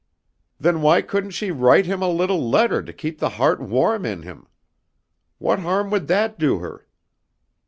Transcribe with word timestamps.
Then 0.59 0.81
why 0.81 1.03
couldn't 1.03 1.29
she 1.29 1.51
write 1.51 1.85
him 1.85 2.01
a 2.01 2.07
little 2.09 2.49
letter 2.49 2.81
to 2.81 2.91
keep 2.91 3.19
the 3.19 3.29
heart 3.37 3.59
warm 3.59 4.03
in 4.03 4.23
him. 4.23 4.47
What 5.37 5.59
harm 5.59 5.91
would 5.91 6.07
that 6.07 6.39
do 6.39 6.57
her. 6.57 6.87